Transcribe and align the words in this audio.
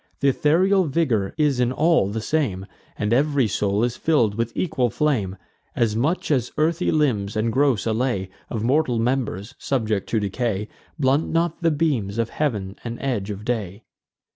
Th' 0.19 0.23
ethereal 0.33 0.85
vigour 0.85 1.35
is 1.37 1.59
in 1.59 1.71
all 1.71 2.09
the 2.09 2.21
same, 2.21 2.65
And 2.97 3.13
every 3.13 3.47
soul 3.47 3.83
is 3.83 3.97
fill'd 3.97 4.33
with 4.33 4.51
equal 4.57 4.89
flame; 4.89 5.37
As 5.75 5.95
much 5.95 6.31
as 6.31 6.51
earthy 6.57 6.89
limbs, 6.91 7.35
and 7.35 7.53
gross 7.53 7.85
allay 7.85 8.31
Of 8.49 8.63
mortal 8.63 8.97
members, 8.97 9.53
subject 9.59 10.09
to 10.09 10.19
decay, 10.19 10.69
Blunt 10.97 11.29
not 11.29 11.61
the 11.61 11.69
beams 11.69 12.17
of 12.17 12.31
heav'n 12.31 12.77
and 12.83 12.97
edge 12.99 13.29
of 13.29 13.45
day. 13.45 13.83